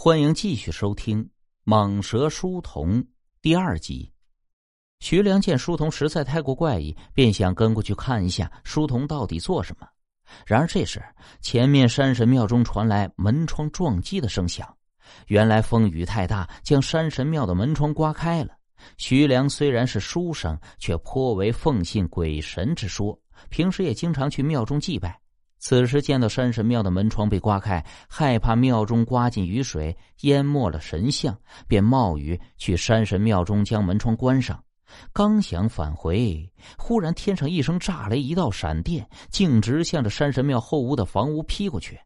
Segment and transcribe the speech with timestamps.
[0.00, 1.24] 欢迎继续收听
[1.66, 3.02] 《蟒蛇书童》
[3.42, 4.12] 第二集。
[5.00, 9.88] 徐良见书童实在太过怪异，便想跟过去看一下书童到底做什么。
[10.46, 11.02] 然而这时，
[11.40, 14.72] 前面山神庙中传来门窗撞击的声响。
[15.26, 18.54] 原来风雨太大，将山神庙的门窗刮开了。
[18.98, 25.20] 徐良虽然是书生，却颇为奉信鬼神之说，平时也经常去庙中祭拜。
[25.58, 31.36] 此时见到山神庙的门窗被刮开，害怕庙中刮进雨水淹没了神像，
[31.66, 34.62] 便冒雨去山神庙中将门窗关上。
[35.12, 41.98] 刚想返回，忽然天上一声炸雷，一道闪电径直向着山神庙后屋的房屋劈过去。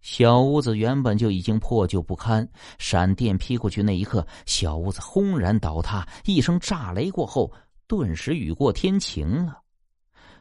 [0.00, 2.46] 小屋子原本就已经破旧不堪，
[2.78, 6.06] 闪电劈过去那一刻，小屋子轰然倒塌。
[6.24, 7.50] 一声炸雷过后，
[7.86, 9.60] 顿时雨过天晴了。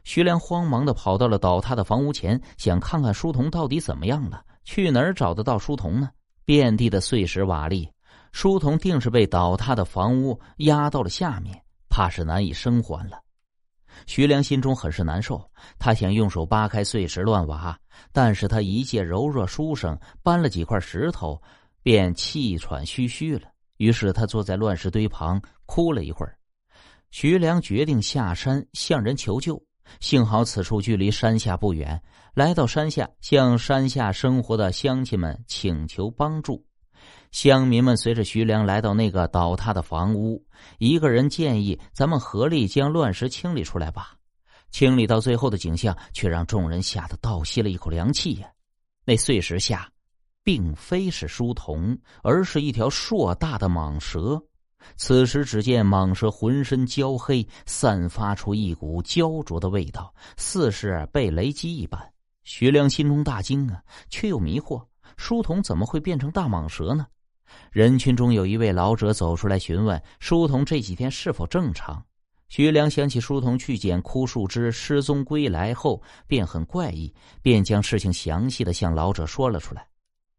[0.08, 4.42] 徐良慌忙的跑到了倒塌的房屋前，想看看书童到底怎么样了。
[4.64, 6.10] 去哪儿找得到书童呢？
[6.46, 7.92] 遍地的碎石瓦砾，
[8.32, 13.20] 书童定是被倒塌的房屋压到了下面，怕是难以生还了。
[14.06, 15.46] 徐良心中很是难受，
[15.78, 17.78] 他想用手扒开碎石乱瓦，
[18.14, 21.38] 但是他一介柔弱书生，搬了几块石头，
[21.84, 23.50] 便气喘吁吁了。
[23.76, 26.38] 于是他坐在乱石堆旁哭了一会儿。
[27.12, 29.62] 徐良决定下山向人求救。
[30.00, 32.02] 幸好此处距离山下不远，
[32.34, 36.66] 来到山下，向山下生活的乡亲们请求帮助。
[37.32, 40.44] 乡民们随着徐良来到那个倒塌的房屋，
[40.80, 44.14] 一个人建议：“咱们合力将乱石清理出来吧。”
[44.72, 48.50] 清理到最后的景象，却让众人吓得倒吸了一口凉气呀！
[49.06, 49.90] 那碎石下，
[50.44, 54.42] 并非是书童，而是一条硕大的蟒蛇。
[54.96, 62.02] 此时，只见蟒蛇浑身焦黑，散发出一股焦灼的味道，似是被雷击一般。
[62.44, 64.82] 徐良心中大惊啊，却又迷惑：
[65.18, 67.06] 书童怎么会变成大蟒蛇呢？
[67.72, 72.04] 人群中有一位老者走出来询问书童这几天是否正常。
[72.50, 79.86] 徐良想起书童去捡枯树枝失踪归来后便很怪异，便将事情详细的向老者说了出来。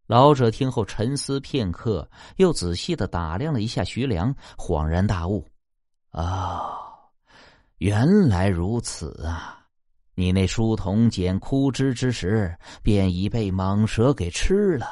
[0.08, 5.46] 老者听后沉思片刻，又仔细的打量了一下徐良，恍然大悟
[6.12, 6.72] ：“啊，
[7.76, 9.66] 原来如此啊！
[10.14, 14.86] 你那书童捡枯枝之时，便已被蟒蛇给吃了。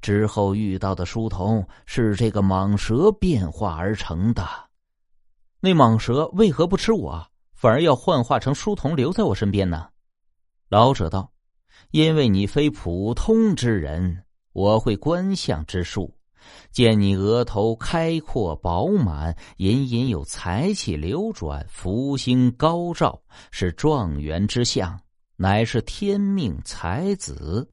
[0.00, 4.48] 之后遇到的书童是这个蟒蛇变化而成的。
[5.60, 7.22] 那蟒蛇为何不吃我，
[7.52, 9.90] 反而要幻化成书童留在我身边呢？”
[10.70, 11.30] 老者道
[11.92, 14.24] ：“因为你非普通之人。”
[14.58, 16.12] 我会观相之术，
[16.72, 25.00] 见你额头开阔饱满，隐隐有财气流转，福星高照，是状元之相，
[25.36, 27.70] 乃是天命才子。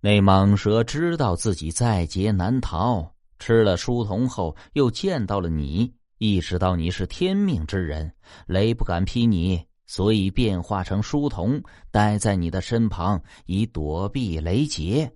[0.00, 8.10] 那蟒蛇知道自己在劫难逃，吃了书童后，又见到了你，意识到你是天命之人，
[8.46, 15.12] 雷不敢劈你，所以变化成书童，待在你的身旁，以躲避雷劫。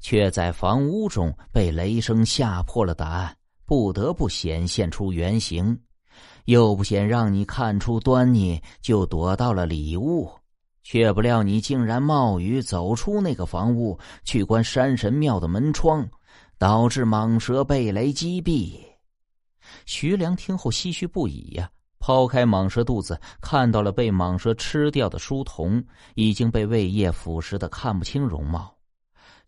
[0.00, 5.78] 却在房屋中被雷声吓破了胆，不得不显现出原形，
[6.46, 10.30] 又不想让你看出端倪，就躲到了里屋。
[10.84, 16.08] 却不料你竟然冒雨走出那个房屋，去关山神庙的门窗，
[16.56, 18.80] 导致蟒蛇被雷击毙。
[19.84, 28.77] 徐良听后唏嘘不已呀，抛开蟒蛇肚子，看到了被蟒蛇吃掉的书童，已经被胃液腐蚀的看不清容貌。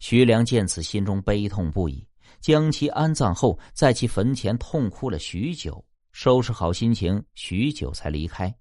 [0.01, 2.05] 徐良见此，心中悲痛不已，
[2.41, 8.53] 将其安葬后，在其坟前痛哭了许久，收拾好心情，许久才离开。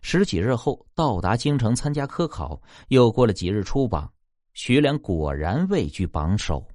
[0.00, 4.10] 十几日后，到达京城参加科考，又过了几日出榜，
[4.54, 6.66] 徐良果然位居榜首。